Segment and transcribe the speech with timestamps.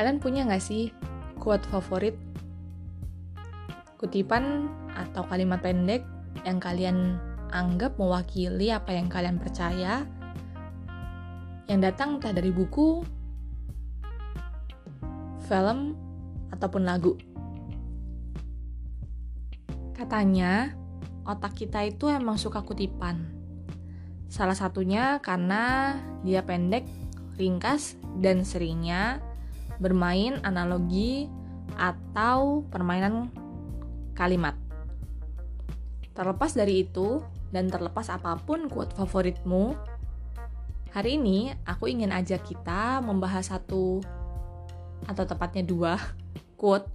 [0.00, 0.96] Kalian punya nggak sih
[1.36, 2.16] quote favorit?
[4.00, 4.64] Kutipan
[4.96, 6.00] atau kalimat pendek
[6.48, 7.20] yang kalian
[7.52, 10.08] anggap mewakili apa yang kalian percaya,
[11.68, 13.04] yang datang entah dari buku,
[15.44, 15.92] film,
[16.48, 17.20] ataupun lagu.
[19.92, 20.72] Katanya,
[21.28, 23.28] otak kita itu emang suka kutipan.
[24.32, 25.92] Salah satunya karena
[26.24, 26.88] dia pendek,
[27.36, 29.28] ringkas, dan seringnya
[29.80, 31.26] bermain analogi
[31.74, 33.32] atau permainan
[34.12, 34.54] kalimat.
[36.12, 39.74] Terlepas dari itu, dan terlepas apa pun quote favoritmu,
[40.92, 44.04] hari ini aku ingin ajak kita membahas satu
[45.08, 45.96] atau tepatnya dua
[46.60, 46.86] quote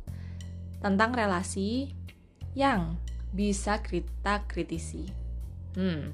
[0.79, 1.89] tentang relasi
[2.53, 3.01] yang
[3.33, 5.09] bisa kita kritisi.
[5.75, 6.13] Hmm.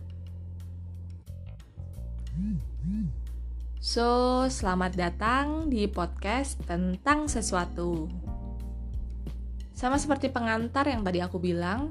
[3.82, 8.06] So, selamat datang di podcast tentang sesuatu.
[9.74, 11.90] Sama seperti pengantar yang tadi aku bilang,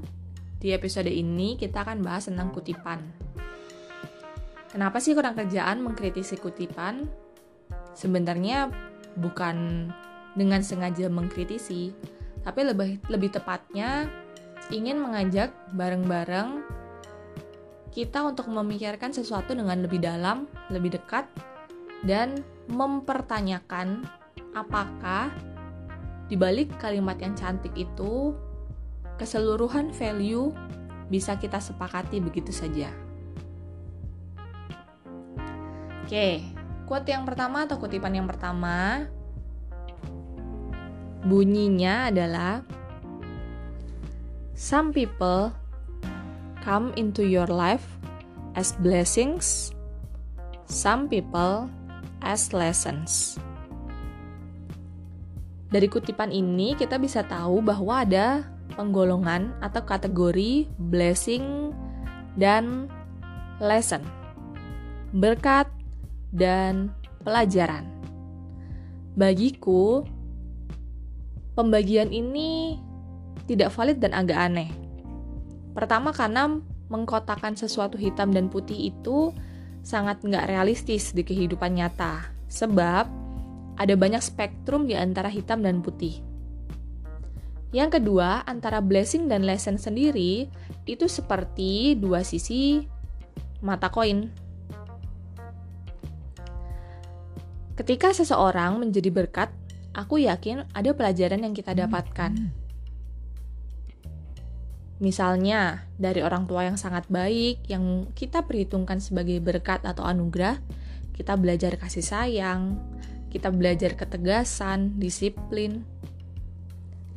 [0.55, 3.03] di episode ini kita akan bahas tentang kutipan.
[4.71, 7.11] Kenapa sih kurang kerjaan mengkritisi kutipan?
[7.91, 8.71] Sebenarnya
[9.19, 9.91] bukan
[10.39, 11.91] dengan sengaja mengkritisi,
[12.39, 14.07] tapi lebih lebih tepatnya
[14.71, 16.63] ingin mengajak bareng-bareng
[17.91, 21.27] kita untuk memikirkan sesuatu dengan lebih dalam, lebih dekat,
[22.01, 24.05] dan mempertanyakan
[24.55, 25.31] apakah
[26.31, 28.31] di balik kalimat yang cantik itu
[29.19, 30.49] keseluruhan value
[31.11, 32.87] bisa kita sepakati begitu saja.
[36.07, 36.43] Oke,
[36.87, 39.07] quote yang pertama atau kutipan yang pertama
[41.21, 42.65] bunyinya adalah
[44.61, 45.57] Some people
[46.61, 47.97] come into your life
[48.53, 49.73] as blessings,
[50.69, 51.65] some people
[52.21, 53.37] as lessons.
[55.71, 58.43] Dari kutipan ini kita bisa tahu bahwa ada
[58.75, 61.71] penggolongan atau kategori blessing
[62.35, 62.87] dan
[63.59, 64.03] lesson.
[65.11, 65.67] Berkat
[66.31, 66.91] dan
[67.23, 67.87] pelajaran.
[69.15, 70.07] Bagiku,
[71.55, 72.79] pembagian ini
[73.47, 74.71] tidak valid dan agak aneh.
[75.75, 76.47] Pertama karena
[76.91, 79.31] mengkotakan sesuatu hitam dan putih itu
[79.81, 82.29] sangat nggak realistis di kehidupan nyata.
[82.47, 83.05] Sebab
[83.77, 86.21] ada banyak spektrum di antara hitam dan putih.
[87.71, 90.51] Yang kedua, antara blessing dan lesson sendiri
[90.83, 92.83] itu seperti dua sisi
[93.63, 94.27] mata koin.
[97.79, 99.49] Ketika seseorang menjadi berkat,
[99.95, 102.60] aku yakin ada pelajaran yang kita dapatkan.
[105.01, 110.61] Misalnya, dari orang tua yang sangat baik, yang kita perhitungkan sebagai berkat atau anugerah,
[111.17, 112.77] kita belajar kasih sayang,
[113.33, 115.81] kita belajar ketegasan, disiplin.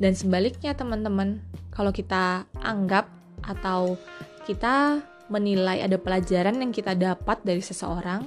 [0.01, 3.05] Dan sebaliknya teman-teman, kalau kita anggap
[3.45, 4.01] atau
[4.49, 8.25] kita menilai ada pelajaran yang kita dapat dari seseorang,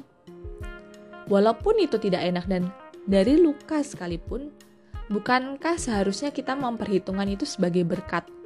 [1.27, 2.71] walaupun itu tidak enak dan
[3.11, 4.55] dari luka sekalipun,
[5.11, 8.38] bukankah seharusnya kita memperhitungkan itu sebagai berkat?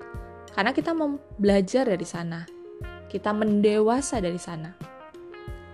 [0.52, 2.44] Karena kita mau belajar dari sana.
[3.08, 4.72] Kita mendewasa dari sana.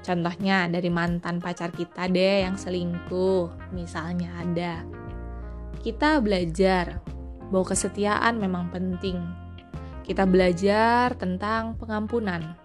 [0.02, 4.86] Contohnya dari mantan pacar kita deh yang selingkuh, misalnya ada.
[5.82, 7.02] Kita belajar
[7.50, 9.18] bahwa kesetiaan memang penting.
[10.06, 12.56] Kita belajar tentang pengampunan.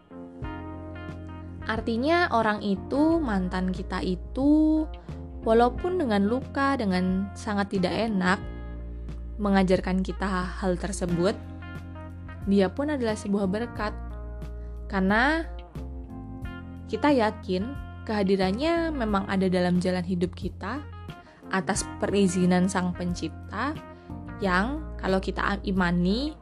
[1.67, 4.83] Artinya orang itu, mantan kita itu,
[5.43, 8.39] walaupun dengan luka, dengan sangat tidak enak,
[9.39, 10.27] mengajarkan kita
[10.59, 11.35] hal tersebut,
[12.47, 13.93] dia pun adalah sebuah berkat.
[14.91, 15.43] Karena
[16.91, 17.73] kita yakin
[18.03, 20.83] kehadirannya memang ada dalam jalan hidup kita
[21.49, 23.73] atas perizinan Sang Pencipta
[24.43, 26.35] yang kalau kita imani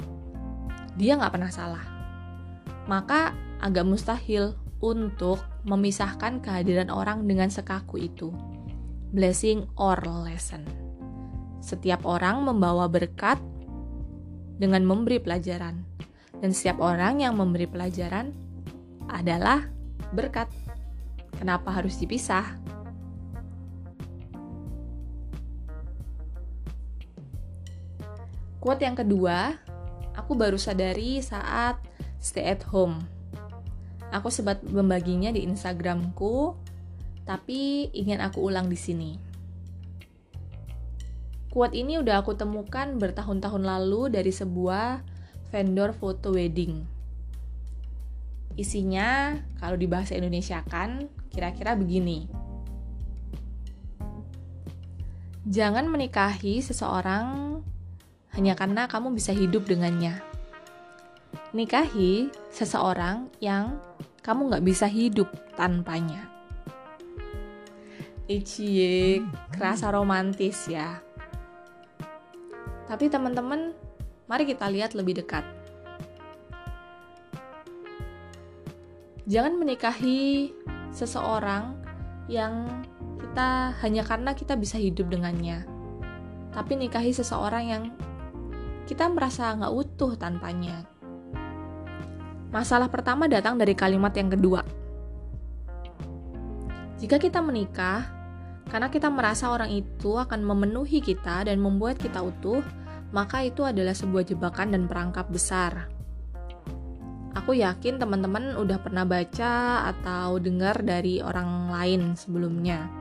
[0.98, 1.86] dia nggak pernah salah.
[2.90, 3.32] Maka
[3.62, 8.34] agak mustahil untuk memisahkan kehadiran orang dengan sekaku itu.
[9.14, 10.66] Blessing or lesson.
[11.62, 13.38] Setiap orang membawa berkat
[14.58, 15.91] dengan memberi pelajaran.
[16.42, 18.34] Dan setiap orang yang memberi pelajaran
[19.06, 19.70] adalah
[20.10, 20.50] berkat.
[21.38, 22.58] Kenapa harus dipisah?
[28.62, 29.58] Quote yang kedua,
[30.14, 31.82] aku baru sadari saat
[32.22, 33.02] stay at home.
[34.14, 36.54] Aku sempat membaginya di Instagramku,
[37.26, 39.12] tapi ingin aku ulang di sini.
[41.50, 45.04] Quote ini udah aku temukan bertahun-tahun lalu dari sebuah
[45.52, 46.88] vendor foto wedding.
[48.56, 52.28] Isinya, kalau di bahasa Indonesia kan, kira-kira begini.
[55.48, 57.60] Jangan menikahi seseorang
[58.32, 60.24] hanya karena kamu bisa hidup dengannya.
[61.52, 63.76] Nikahi seseorang yang
[64.24, 65.28] kamu nggak bisa hidup
[65.60, 66.32] tanpanya.
[68.32, 69.20] Icie,
[69.52, 71.04] kerasa romantis ya.
[72.88, 73.71] Tapi teman-teman,
[74.32, 75.44] mari kita lihat lebih dekat.
[79.28, 80.56] Jangan menikahi
[80.96, 81.76] seseorang
[82.32, 82.64] yang
[83.20, 85.68] kita hanya karena kita bisa hidup dengannya.
[86.56, 87.84] Tapi nikahi seseorang yang
[88.88, 90.88] kita merasa nggak utuh tanpanya.
[92.56, 94.64] Masalah pertama datang dari kalimat yang kedua.
[97.04, 98.08] Jika kita menikah,
[98.68, 102.60] karena kita merasa orang itu akan memenuhi kita dan membuat kita utuh,
[103.12, 105.88] maka itu adalah sebuah jebakan dan perangkap besar.
[107.32, 112.92] Aku yakin teman-teman udah pernah baca atau dengar dari orang lain sebelumnya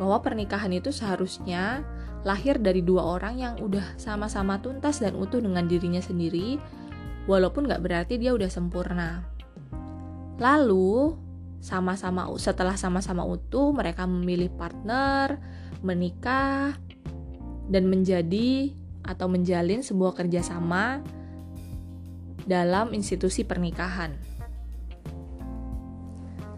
[0.00, 1.84] bahwa pernikahan itu seharusnya
[2.24, 6.56] lahir dari dua orang yang udah sama-sama tuntas dan utuh dengan dirinya sendiri,
[7.28, 9.24] walaupun gak berarti dia udah sempurna.
[10.40, 11.16] Lalu,
[11.60, 15.36] sama-sama setelah sama-sama utuh, mereka memilih partner,
[15.84, 16.76] menikah,
[17.68, 18.72] dan menjadi
[19.10, 21.02] atau menjalin sebuah kerjasama
[22.46, 24.14] dalam institusi pernikahan.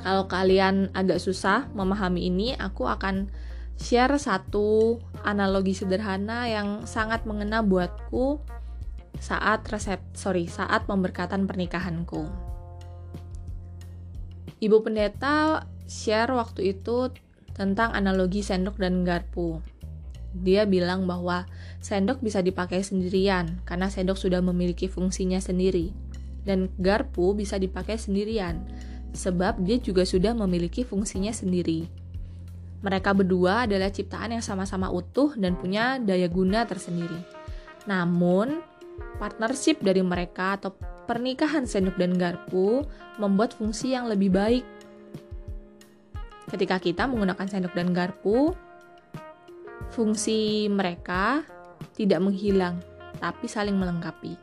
[0.03, 3.31] Kalau kalian agak susah memahami ini, aku akan
[3.79, 8.43] share satu analogi sederhana yang sangat mengena buatku
[9.23, 12.27] saat resep sorry saat pemberkatan pernikahanku.
[14.59, 17.15] Ibu pendeta share waktu itu
[17.55, 19.63] tentang analogi sendok dan garpu.
[20.33, 21.45] Dia bilang bahwa
[21.85, 25.93] sendok bisa dipakai sendirian karena sendok sudah memiliki fungsinya sendiri
[26.43, 28.65] dan garpu bisa dipakai sendirian
[29.13, 31.87] sebab dia juga sudah memiliki fungsinya sendiri.
[32.83, 37.15] Mereka berdua adalah ciptaan yang sama-sama utuh dan punya daya guna tersendiri.
[37.87, 38.59] Namun,
[39.23, 40.75] partnership dari mereka atau
[41.07, 42.83] pernikahan sendok dan garpu
[43.23, 44.65] membuat fungsi yang lebih baik.
[46.51, 48.51] Ketika kita menggunakan sendok dan garpu,
[49.91, 51.43] fungsi mereka
[51.99, 52.79] tidak menghilang,
[53.19, 54.39] tapi saling melengkapi.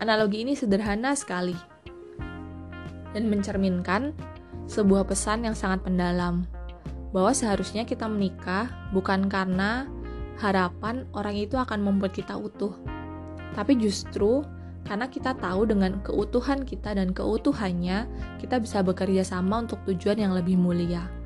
[0.00, 1.56] Analogi ini sederhana sekali
[3.16, 4.12] dan mencerminkan
[4.70, 6.46] sebuah pesan yang sangat mendalam
[7.10, 9.90] bahwa seharusnya kita menikah bukan karena
[10.38, 12.72] harapan orang itu akan membuat kita utuh,
[13.52, 14.46] tapi justru
[14.88, 18.08] karena kita tahu dengan keutuhan kita dan keutuhannya,
[18.40, 21.19] kita bisa bekerja sama untuk tujuan yang lebih mulia.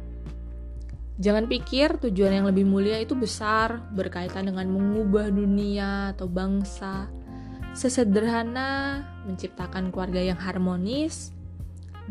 [1.14, 7.06] Jangan pikir tujuan yang lebih mulia itu besar, berkaitan dengan mengubah dunia atau bangsa.
[7.70, 11.30] Sesederhana menciptakan keluarga yang harmonis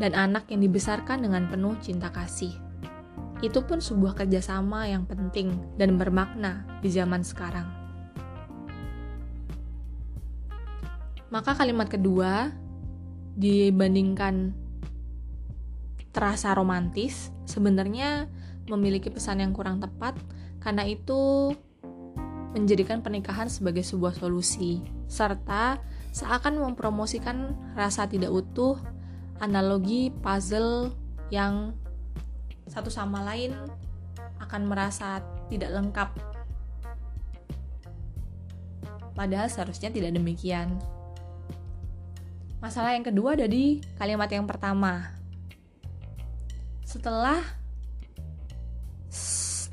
[0.00, 2.52] dan anak yang dibesarkan dengan penuh cinta kasih.
[3.44, 7.68] Itu pun sebuah kerjasama yang penting dan bermakna di zaman sekarang.
[11.28, 12.56] Maka kalimat kedua
[13.36, 14.56] dibandingkan
[16.14, 18.30] terasa romantis, sebenarnya
[18.68, 20.16] memiliki pesan yang kurang tepat
[20.60, 21.52] karena itu
[22.54, 24.80] menjadikan pernikahan sebagai sebuah solusi
[25.10, 25.82] serta
[26.14, 28.78] seakan mempromosikan rasa tidak utuh
[29.42, 30.94] analogi puzzle
[31.34, 31.74] yang
[32.70, 33.52] satu sama lain
[34.38, 36.10] akan merasa tidak lengkap.
[39.14, 40.78] Padahal seharusnya tidak demikian.
[42.58, 45.12] Masalah yang kedua ada di kalimat yang pertama.
[46.86, 47.42] Setelah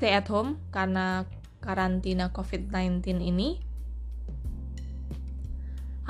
[0.02, 1.22] stay at home karena
[1.62, 3.62] karantina COVID-19 ini,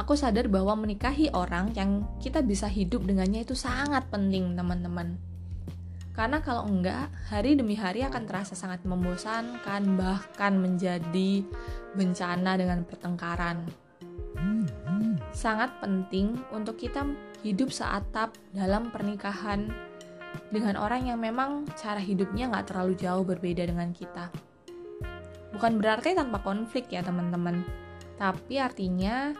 [0.00, 5.20] aku sadar bahwa menikahi orang yang kita bisa hidup dengannya itu sangat penting, teman-teman
[6.12, 11.40] karena kalau enggak, hari demi hari akan terasa sangat membosankan, bahkan menjadi
[11.96, 13.64] bencana dengan pertengkaran.
[15.32, 17.08] Sangat penting untuk kita
[17.40, 19.72] hidup seatap dalam pernikahan
[20.52, 24.28] dengan orang yang memang cara hidupnya nggak terlalu jauh berbeda dengan kita.
[25.52, 27.64] Bukan berarti tanpa konflik ya teman-teman,
[28.16, 29.36] tapi artinya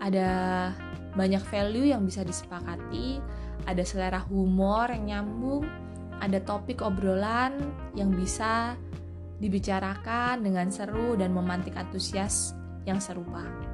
[0.00, 0.30] ada
[1.14, 3.20] banyak value yang bisa disepakati,
[3.64, 5.64] ada selera humor yang nyambung,
[6.20, 7.56] ada topik obrolan
[7.92, 8.74] yang bisa
[9.38, 12.56] dibicarakan dengan seru dan memantik antusias
[12.88, 13.73] yang serupa.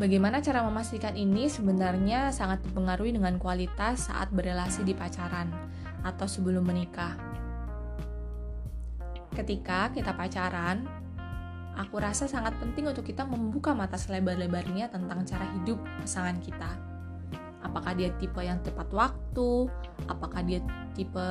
[0.00, 5.52] Bagaimana cara memastikan ini sebenarnya sangat dipengaruhi dengan kualitas saat berrelasi di pacaran
[6.00, 7.20] atau sebelum menikah.
[9.36, 10.88] Ketika kita pacaran,
[11.76, 16.90] aku rasa sangat penting untuk kita membuka mata selebar-lebarnya tentang cara hidup pasangan kita
[17.70, 19.70] apakah dia tipe yang tepat waktu,
[20.10, 20.58] apakah dia
[20.98, 21.30] tipe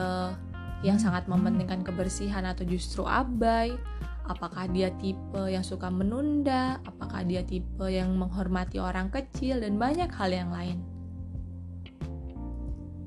[0.80, 3.76] yang sangat mementingkan kebersihan atau justru abai?
[4.30, 6.78] Apakah dia tipe yang suka menunda?
[6.86, 10.86] Apakah dia tipe yang menghormati orang kecil dan banyak hal yang lain?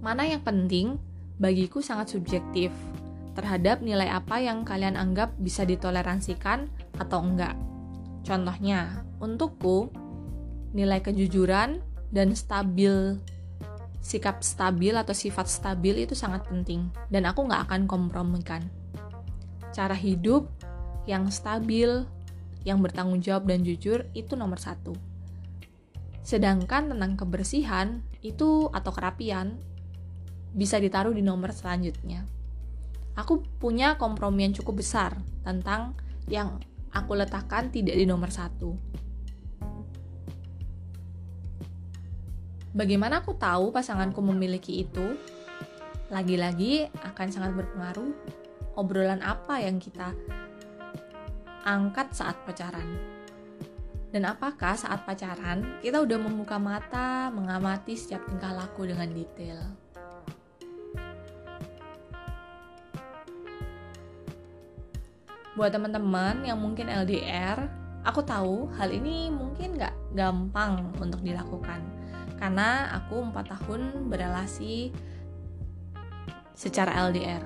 [0.03, 0.99] Mana yang penting
[1.39, 2.75] bagiku sangat subjektif
[3.39, 6.67] terhadap nilai apa yang kalian anggap bisa ditoleransikan
[6.99, 7.55] atau enggak.
[8.27, 9.95] Contohnya, untukku
[10.75, 11.79] nilai kejujuran
[12.11, 13.15] dan stabil
[14.03, 18.67] sikap stabil atau sifat stabil itu sangat penting dan aku nggak akan kompromikan.
[19.71, 20.51] Cara hidup
[21.07, 22.07] yang stabil,
[22.63, 24.95] yang bertanggung jawab dan jujur itu nomor satu.
[26.23, 29.59] Sedangkan tentang kebersihan itu atau kerapian
[30.55, 32.23] bisa ditaruh di nomor selanjutnya.
[33.19, 35.99] Aku punya kompromi yang cukup besar tentang
[36.31, 36.63] yang
[36.95, 38.79] aku letakkan tidak di nomor satu.
[42.73, 45.19] Bagaimana aku tahu pasanganku memiliki itu?
[46.09, 48.13] Lagi-lagi akan sangat berpengaruh
[48.81, 50.17] obrolan apa yang kita
[51.63, 52.87] angkat saat pacaran.
[54.13, 59.59] Dan apakah saat pacaran kita udah membuka mata mengamati setiap tingkah laku dengan detail?
[65.57, 67.69] Buat teman-teman yang mungkin LDR,
[68.05, 71.81] aku tahu hal ini mungkin gak gampang untuk dilakukan
[72.43, 74.91] karena aku empat tahun berelasi
[76.59, 77.39] secara LDR.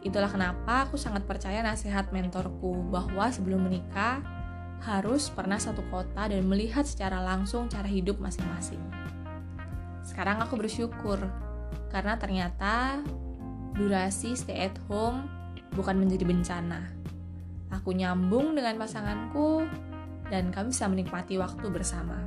[0.00, 4.24] Itulah kenapa aku sangat percaya nasihat mentorku bahwa sebelum menikah
[4.80, 8.80] harus pernah satu kota dan melihat secara langsung cara hidup masing-masing.
[10.00, 11.20] Sekarang aku bersyukur
[11.92, 13.04] karena ternyata
[13.76, 15.28] durasi stay at home
[15.76, 16.80] bukan menjadi bencana.
[17.70, 19.68] Aku nyambung dengan pasanganku
[20.32, 22.18] dan kami bisa menikmati waktu bersama.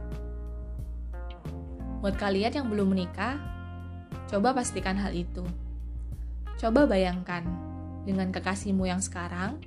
[2.05, 3.39] Buat kalian yang belum menikah,
[4.29, 5.43] coba pastikan hal itu.
[6.63, 7.43] Coba bayangkan
[8.07, 9.59] dengan kekasihmu yang sekarang,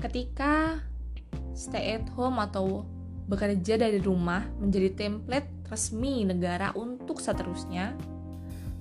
[0.00, 0.80] ketika
[1.52, 2.88] stay at home atau
[3.28, 7.92] bekerja dari rumah menjadi template resmi negara untuk seterusnya,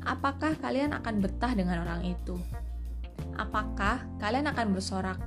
[0.07, 2.39] apakah kalian akan betah dengan orang itu?
[3.35, 5.19] Apakah kalian akan bersorak,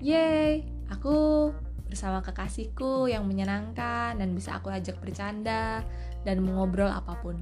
[0.00, 1.52] "Yeay, aku
[1.92, 5.84] bersama kekasihku yang menyenangkan dan bisa aku ajak bercanda
[6.24, 7.36] dan mengobrol apa pun.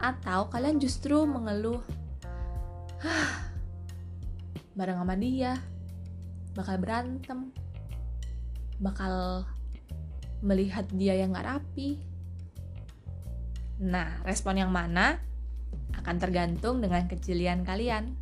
[0.00, 1.84] Atau kalian justru mengeluh,
[3.00, 3.48] Hah,
[4.76, 5.56] bareng sama dia,
[6.52, 7.48] bakal berantem,
[8.76, 9.44] bakal
[10.44, 11.96] melihat dia yang gak rapi.
[13.80, 15.16] Nah, respon yang mana
[15.96, 18.16] akan tergantung dengan kejelian kalian.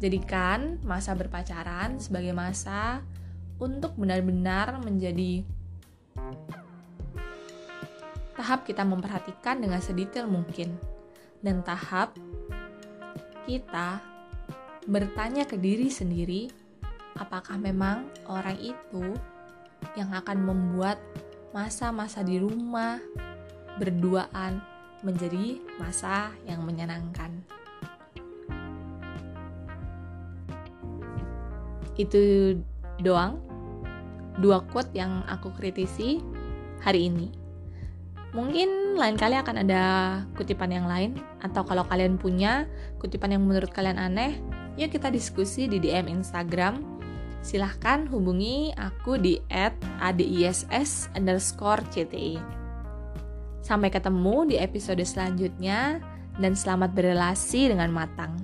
[0.00, 3.04] Jadikan masa berpacaran sebagai masa
[3.60, 5.44] untuk benar-benar menjadi
[8.40, 10.80] tahap kita memperhatikan dengan sedetail mungkin
[11.44, 12.16] dan tahap
[13.50, 13.98] kita
[14.86, 16.46] bertanya ke diri sendiri
[17.18, 19.18] apakah memang orang itu
[19.98, 21.02] yang akan membuat
[21.50, 23.02] masa-masa di rumah
[23.82, 24.62] berduaan
[25.02, 27.42] menjadi masa yang menyenangkan.
[31.98, 32.54] Itu
[33.02, 33.42] doang
[34.38, 36.22] dua quote yang aku kritisi
[36.86, 37.39] hari ini.
[38.30, 39.82] Mungkin lain kali akan ada
[40.38, 42.70] kutipan yang lain atau kalau kalian punya
[43.02, 44.38] kutipan yang menurut kalian aneh,
[44.78, 46.78] yuk kita diskusi di DM Instagram.
[47.42, 49.40] Silahkan hubungi aku di
[49.98, 50.68] @adiss
[51.16, 52.38] underscore cti.
[53.64, 55.98] Sampai ketemu di episode selanjutnya
[56.38, 58.38] dan selamat berrelasi dengan matang.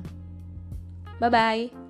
[1.23, 1.86] Bye-bye.